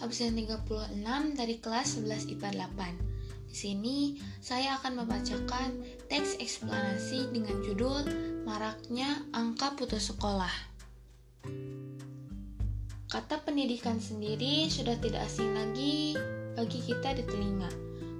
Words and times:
absen 0.00 0.32
36 0.32 0.96
dari 1.36 1.60
kelas 1.60 2.00
11 2.00 2.32
IPA 2.32 2.72
8. 2.72 3.52
Di 3.52 3.54
sini 3.54 3.98
saya 4.40 4.80
akan 4.80 5.04
membacakan 5.04 5.84
teks 6.08 6.40
eksplanasi 6.40 7.28
dengan 7.28 7.60
judul 7.60 8.08
Maraknya 8.48 9.28
Angka 9.36 9.76
Putus 9.76 10.08
Sekolah. 10.08 10.48
Kata 13.12 13.44
pendidikan 13.44 14.00
sendiri 14.00 14.64
sudah 14.72 14.96
tidak 14.96 15.28
asing 15.28 15.52
lagi 15.52 16.16
bagi 16.56 16.80
kita 16.80 17.12
di 17.12 17.28
telinga. 17.28 17.68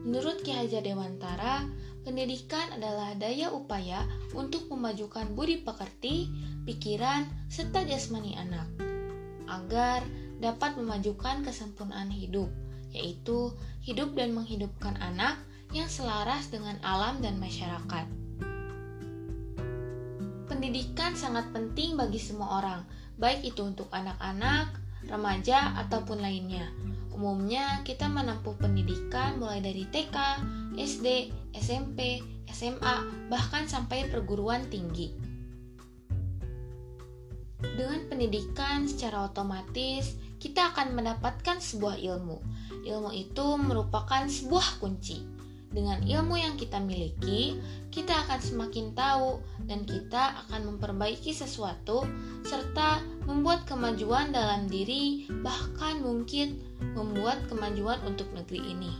Menurut 0.05 0.45
Ki 0.45 0.52
Hajar 0.52 0.84
Dewantara, 0.84 1.65
pendidikan 2.05 2.77
adalah 2.77 3.16
daya 3.16 3.48
upaya 3.57 4.05
untuk 4.37 4.69
memajukan 4.69 5.33
budi 5.33 5.65
pekerti, 5.65 6.29
pikiran, 6.69 7.25
serta 7.48 7.88
jasmani 7.88 8.37
anak 8.37 8.90
agar 9.51 10.07
dapat 10.39 10.79
memajukan 10.79 11.43
kesempurnaan 11.43 12.09
hidup, 12.09 12.49
yaitu 12.95 13.51
hidup 13.83 14.15
dan 14.15 14.33
menghidupkan 14.33 14.95
anak 15.03 15.37
yang 15.71 15.87
selaras 15.87 16.51
dengan 16.51 16.79
alam 16.83 17.23
dan 17.23 17.39
masyarakat. 17.39 18.07
Pendidikan 20.51 21.15
sangat 21.15 21.51
penting 21.55 21.95
bagi 21.95 22.19
semua 22.19 22.59
orang, 22.59 22.81
baik 23.23 23.55
itu 23.55 23.63
untuk 23.63 23.87
anak-anak, 23.95 24.75
remaja, 25.07 25.79
ataupun 25.87 26.19
lainnya. 26.19 26.67
Umumnya, 27.15 27.85
kita 27.87 28.11
menempuh 28.11 28.59
pendidikan 28.59 29.39
mulai 29.39 29.62
dari 29.62 29.87
TK, 29.87 30.17
SD, 30.75 31.31
SMP, 31.55 32.25
SMA, 32.51 33.29
bahkan 33.31 33.70
sampai 33.70 34.11
perguruan 34.11 34.67
tinggi. 34.73 35.30
Dengan 37.61 38.00
pendidikan 38.08 38.89
secara 38.89 39.28
otomatis, 39.28 40.16
kita 40.41 40.72
akan 40.72 40.97
mendapatkan 40.97 41.61
sebuah 41.61 42.00
ilmu. 42.00 42.41
Ilmu 42.89 43.11
itu 43.12 43.47
merupakan 43.61 44.25
sebuah 44.25 44.80
kunci. 44.80 45.20
Dengan 45.70 46.02
ilmu 46.02 46.34
yang 46.34 46.58
kita 46.58 46.83
miliki, 46.83 47.55
kita 47.94 48.27
akan 48.27 48.41
semakin 48.42 48.91
tahu 48.91 49.39
dan 49.70 49.86
kita 49.86 50.42
akan 50.47 50.75
memperbaiki 50.75 51.30
sesuatu 51.30 52.02
serta 52.42 52.98
membuat 53.28 53.70
kemajuan 53.70 54.34
dalam 54.34 54.67
diri, 54.67 55.30
bahkan 55.47 56.02
mungkin 56.02 56.58
membuat 56.98 57.47
kemajuan 57.47 58.02
untuk 58.02 58.27
negeri 58.34 58.67
ini. 58.67 58.92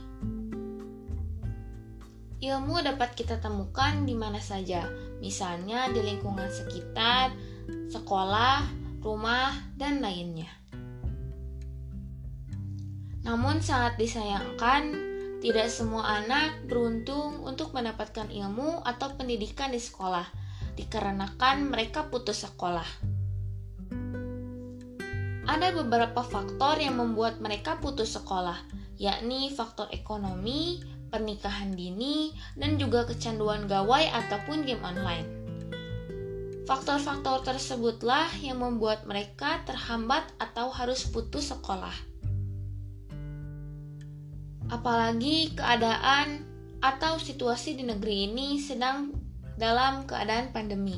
Ilmu 2.41 2.81
dapat 2.81 3.19
kita 3.19 3.37
temukan 3.37 4.07
di 4.07 4.15
mana 4.15 4.39
saja, 4.39 4.87
misalnya 5.19 5.91
di 5.91 6.01
lingkungan 6.01 6.49
sekitar, 6.49 7.35
sekolah, 7.91 8.63
rumah, 9.03 9.51
dan 9.75 9.99
lainnya. 9.99 10.47
Namun 13.27 13.59
sangat 13.59 13.99
disayangkan, 13.99 15.11
tidak 15.43 15.67
semua 15.67 16.21
anak 16.21 16.65
beruntung 16.65 17.43
untuk 17.43 17.75
mendapatkan 17.75 18.31
ilmu 18.31 18.81
atau 18.81 19.13
pendidikan 19.19 19.73
di 19.73 19.81
sekolah, 19.81 20.25
dikarenakan 20.79 21.69
mereka 21.69 22.07
putus 22.07 22.47
sekolah. 22.47 22.87
Ada 25.49 25.73
beberapa 25.75 26.23
faktor 26.23 26.79
yang 26.79 27.01
membuat 27.01 27.43
mereka 27.43 27.75
putus 27.81 28.15
sekolah, 28.15 28.55
yakni 29.01 29.51
faktor 29.51 29.89
ekonomi, 29.89 30.79
pernikahan 31.11 31.73
dini, 31.73 32.31
dan 32.55 32.77
juga 32.79 33.03
kecanduan 33.03 33.67
gawai 33.67 34.07
ataupun 34.13 34.63
game 34.63 34.81
online. 34.85 35.40
Faktor-faktor 36.71 37.43
tersebutlah 37.43 38.31
yang 38.39 38.63
membuat 38.63 39.03
mereka 39.03 39.59
terhambat 39.67 40.23
atau 40.39 40.71
harus 40.71 41.03
putus 41.03 41.51
sekolah 41.51 42.11
apalagi 44.71 45.51
keadaan 45.51 46.47
atau 46.79 47.19
situasi 47.19 47.77
di 47.77 47.83
negeri 47.85 48.31
ini 48.31 48.57
sedang 48.57 49.13
dalam 49.59 50.07
keadaan 50.07 50.49
pandemi, 50.55 50.97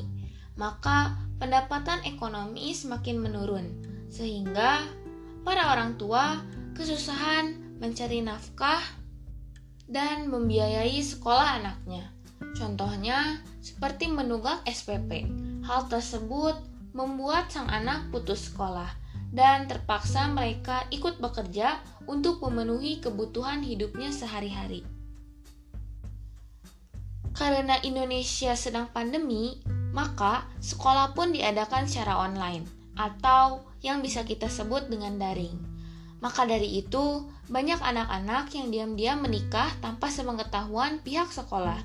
maka 0.56 1.18
pendapatan 1.36 2.00
ekonomi 2.08 2.72
semakin 2.72 3.20
menurun, 3.20 3.66
sehingga 4.08 4.80
para 5.42 5.74
orang 5.74 6.00
tua 6.00 6.40
kesusahan 6.78 7.76
mencari 7.82 8.24
nafkah 8.24 8.80
dan 9.90 10.32
membiayai 10.32 10.96
sekolah 11.02 11.60
anaknya. 11.60 12.08
Contohnya, 12.56 13.42
seperti 13.60 14.08
menunggak 14.08 14.64
SPP. 14.64 15.26
Hal 15.64 15.88
tersebut 15.88 16.60
membuat 16.92 17.48
sang 17.48 17.66
anak 17.72 18.12
putus 18.12 18.52
sekolah 18.52 18.88
dan 19.34 19.66
terpaksa 19.66 20.30
mereka 20.30 20.86
ikut 20.92 21.18
bekerja 21.18 21.80
untuk 22.04 22.44
memenuhi 22.44 23.00
kebutuhan 23.00 23.64
hidupnya 23.64 24.12
sehari-hari. 24.12 24.84
Karena 27.34 27.82
Indonesia 27.82 28.54
sedang 28.54 28.86
pandemi, 28.94 29.58
maka 29.90 30.46
sekolah 30.62 31.18
pun 31.18 31.34
diadakan 31.34 31.90
secara 31.90 32.14
online 32.14 32.62
atau 32.94 33.66
yang 33.82 33.98
bisa 34.04 34.22
kita 34.22 34.46
sebut 34.46 34.86
dengan 34.86 35.18
daring. 35.18 35.58
Maka 36.22 36.46
dari 36.46 36.78
itu, 36.78 37.26
banyak 37.50 37.82
anak-anak 37.82 38.54
yang 38.54 38.70
diam-diam 38.70 39.18
menikah 39.20 39.68
tanpa 39.82 40.08
sepengetahuan 40.08 41.02
pihak 41.02 41.28
sekolah. 41.28 41.82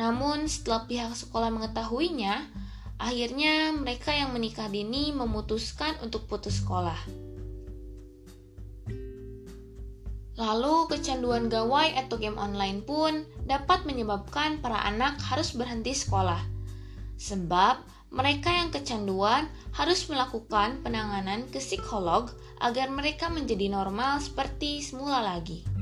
Namun, 0.00 0.48
setelah 0.48 0.88
pihak 0.88 1.12
sekolah 1.12 1.52
mengetahuinya, 1.52 2.48
Akhirnya, 2.96 3.76
mereka 3.76 4.12
yang 4.12 4.32
menikah 4.32 4.72
dini 4.72 5.12
memutuskan 5.12 6.00
untuk 6.00 6.24
putus 6.24 6.64
sekolah. 6.64 6.96
Lalu, 10.36 10.88
kecanduan 10.92 11.48
gawai 11.48 11.96
atau 11.96 12.20
game 12.20 12.36
online 12.36 12.84
pun 12.84 13.24
dapat 13.48 13.88
menyebabkan 13.88 14.60
para 14.60 14.84
anak 14.84 15.16
harus 15.28 15.56
berhenti 15.56 15.96
sekolah. 15.96 16.40
Sebab 17.16 17.80
mereka 18.12 18.52
yang 18.52 18.72
kecanduan 18.72 19.48
harus 19.76 20.08
melakukan 20.08 20.80
penanganan 20.84 21.48
ke 21.52 21.60
psikolog 21.60 22.32
agar 22.64 22.88
mereka 22.88 23.28
menjadi 23.28 23.68
normal 23.68 24.20
seperti 24.24 24.80
semula 24.80 25.20
lagi. 25.20 25.75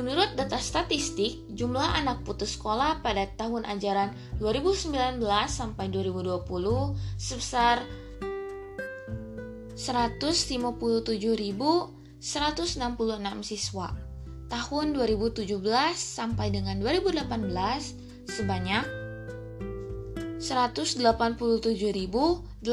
Menurut 0.00 0.32
data 0.32 0.56
statistik, 0.56 1.44
jumlah 1.52 2.00
anak 2.00 2.24
putus 2.24 2.56
sekolah 2.56 3.04
pada 3.04 3.28
tahun 3.36 3.68
ajaran 3.68 4.16
2019 4.40 5.20
sampai 5.44 5.92
2020 5.92 6.40
sebesar 7.20 7.84
157.166 9.76 11.84
siswa. 13.44 13.92
Tahun 14.48 14.86
2017 14.96 15.44
sampai 15.92 16.48
dengan 16.48 16.80
2018 16.80 17.28
sebanyak 18.24 18.88
187.824 20.40 22.64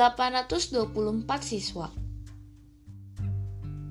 siswa. 1.43 1.91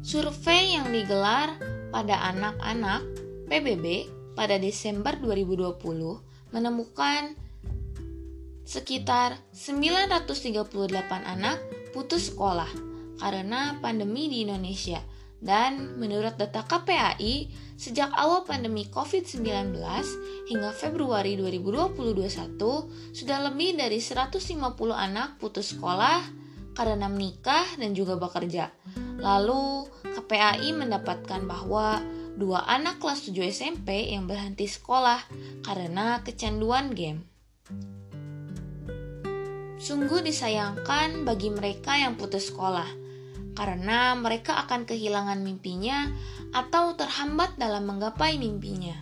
Survei 0.01 0.73
yang 0.73 0.89
digelar 0.89 1.53
pada 1.93 2.17
anak-anak 2.33 3.26
PBB 3.47 4.11
pada 4.35 4.59
Desember 4.59 5.15
2020 5.17 5.79
menemukan 6.51 7.35
sekitar 8.67 9.39
938 9.55 10.67
anak 11.23 11.63
putus 11.95 12.35
sekolah 12.35 12.69
karena 13.23 13.79
pandemi 13.79 14.29
di 14.29 14.45
Indonesia. 14.45 15.01
Dan 15.37 16.01
menurut 16.01 16.41
data 16.41 16.65
KPAI, 16.65 17.53
sejak 17.77 18.09
awal 18.17 18.49
pandemi 18.49 18.89
COVID-19 18.89 19.79
hingga 20.49 20.73
Februari 20.73 21.37
2021, 21.37 22.57
sudah 23.13 23.39
lebih 23.45 23.77
dari 23.77 24.01
150 24.01 24.41
anak 24.91 25.37
putus 25.37 25.77
sekolah 25.77 26.25
karena 26.73 27.07
menikah 27.07 27.69
dan 27.77 27.93
juga 27.93 28.17
bekerja. 28.17 28.73
Lalu, 29.21 29.87
KPAI 30.03 30.73
mendapatkan 30.73 31.45
bahwa 31.45 32.01
dua 32.37 32.69
anak 32.69 33.01
kelas 33.01 33.33
7 33.33 33.49
SMP 33.49 34.13
yang 34.13 34.29
berhenti 34.29 34.69
sekolah 34.69 35.25
karena 35.65 36.21
kecanduan 36.21 36.93
game. 36.93 37.25
Sungguh 39.81 40.21
disayangkan 40.21 41.25
bagi 41.25 41.49
mereka 41.49 41.97
yang 41.97 42.21
putus 42.21 42.53
sekolah, 42.53 42.89
karena 43.57 44.13
mereka 44.21 44.61
akan 44.69 44.85
kehilangan 44.85 45.41
mimpinya 45.41 46.13
atau 46.53 46.93
terhambat 46.93 47.57
dalam 47.57 47.89
menggapai 47.89 48.37
mimpinya. 48.37 48.97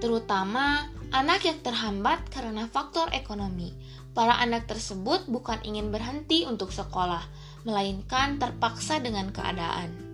Terutama 0.00 0.88
anak 1.12 1.44
yang 1.44 1.60
terhambat 1.60 2.24
karena 2.32 2.64
faktor 2.72 3.12
ekonomi. 3.12 3.76
Para 4.16 4.40
anak 4.40 4.64
tersebut 4.66 5.28
bukan 5.28 5.60
ingin 5.62 5.92
berhenti 5.92 6.48
untuk 6.48 6.72
sekolah, 6.72 7.22
melainkan 7.68 8.40
terpaksa 8.40 8.98
dengan 8.98 9.30
keadaan. 9.30 10.07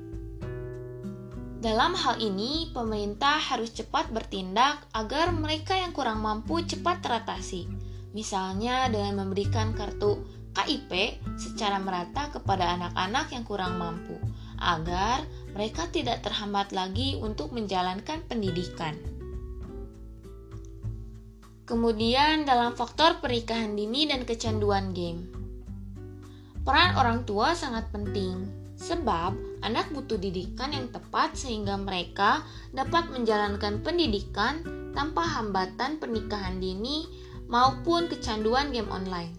Dalam 1.64 1.96
hal 1.96 2.20
ini, 2.20 2.68
pemerintah 2.76 3.40
harus 3.40 3.72
cepat 3.72 4.12
bertindak 4.12 4.84
agar 4.92 5.32
mereka 5.32 5.72
yang 5.72 5.96
kurang 5.96 6.20
mampu 6.20 6.60
cepat 6.60 7.00
teratasi, 7.00 7.64
misalnya 8.12 8.92
dengan 8.92 9.24
memberikan 9.24 9.72
kartu 9.72 10.20
KIP 10.52 11.24
secara 11.40 11.80
merata 11.80 12.28
kepada 12.28 12.76
anak-anak 12.76 13.32
yang 13.32 13.48
kurang 13.48 13.80
mampu, 13.80 14.12
agar 14.60 15.24
mereka 15.56 15.88
tidak 15.88 16.20
terhambat 16.20 16.76
lagi 16.76 17.16
untuk 17.16 17.48
menjalankan 17.56 18.20
pendidikan. 18.28 19.00
Kemudian, 21.64 22.44
dalam 22.44 22.76
faktor 22.76 23.24
pernikahan 23.24 23.72
dini 23.72 24.04
dan 24.04 24.28
kecanduan 24.28 24.92
game, 24.92 25.32
peran 26.60 26.92
orang 27.00 27.24
tua 27.24 27.56
sangat 27.56 27.88
penting, 27.88 28.63
sebab 28.84 29.64
anak 29.64 29.88
butuh 29.96 30.20
didikan 30.20 30.76
yang 30.76 30.92
tepat 30.92 31.32
sehingga 31.32 31.80
mereka 31.80 32.44
dapat 32.76 33.08
menjalankan 33.08 33.80
pendidikan 33.80 34.60
tanpa 34.92 35.24
hambatan 35.24 35.96
pernikahan 35.96 36.60
dini 36.60 37.08
maupun 37.48 38.12
kecanduan 38.12 38.68
game 38.76 38.92
online. 38.92 39.32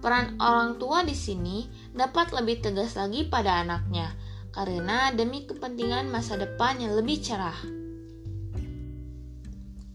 Peran 0.00 0.40
orang 0.40 0.80
tua 0.80 1.04
di 1.04 1.12
sini 1.12 1.68
dapat 1.92 2.32
lebih 2.32 2.64
tegas 2.64 2.96
lagi 2.96 3.28
pada 3.28 3.60
anaknya, 3.60 4.12
karena 4.52 5.12
demi 5.12 5.44
kepentingan 5.44 6.08
masa 6.08 6.40
depan 6.40 6.80
yang 6.80 6.96
lebih 6.96 7.20
cerah. 7.20 7.56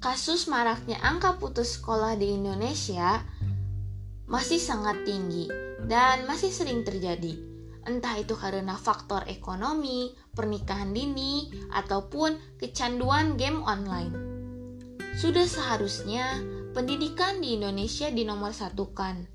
Kasus 0.02 0.50
maraknya 0.50 0.98
angka 1.02 1.38
putus 1.38 1.78
sekolah 1.78 2.18
di 2.18 2.34
Indonesia 2.34 3.22
masih 4.26 4.58
sangat 4.58 5.06
tinggi 5.06 5.46
dan 5.86 6.26
masih 6.26 6.50
sering 6.50 6.82
terjadi. 6.82 7.51
Entah 7.82 8.18
itu 8.22 8.38
karena 8.38 8.78
faktor 8.78 9.26
ekonomi, 9.26 10.14
pernikahan 10.38 10.94
dini, 10.94 11.50
ataupun 11.74 12.62
kecanduan 12.62 13.38
game 13.42 13.62
online. 13.66 14.14
Sudah 15.18 15.44
seharusnya 15.44 16.40
pendidikan 16.72 17.42
di 17.42 17.58
Indonesia 17.58 18.08
dinomorsatukan 18.14 19.28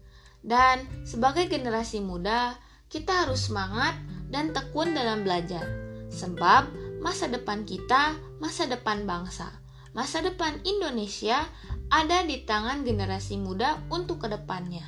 dan 0.47 0.87
sebagai 1.03 1.51
generasi 1.51 1.99
muda, 1.99 2.55
kita 2.87 3.27
harus 3.27 3.51
semangat 3.51 3.99
dan 4.31 4.55
tekun 4.55 4.95
dalam 4.95 5.27
belajar. 5.27 5.67
Sebab 6.07 6.71
masa 7.03 7.27
depan 7.27 7.67
kita, 7.67 8.15
masa 8.39 8.71
depan 8.71 9.05
bangsa, 9.11 9.51
masa 9.91 10.23
depan 10.23 10.63
Indonesia 10.63 11.43
ada 11.91 12.23
di 12.23 12.47
tangan 12.47 12.87
generasi 12.87 13.43
muda 13.43 13.83
untuk 13.91 14.23
ke 14.23 14.29
depannya. 14.31 14.87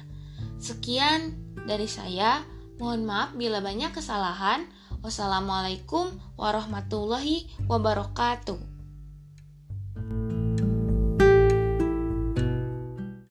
Sekian 0.62 1.34
dari 1.66 1.90
saya. 1.90 2.57
Mohon 2.78 3.10
maaf 3.10 3.30
bila 3.34 3.58
banyak 3.58 3.90
kesalahan. 3.90 4.62
Wassalamualaikum 5.02 6.14
warahmatullahi 6.38 7.50
wabarakatuh. 7.66 8.77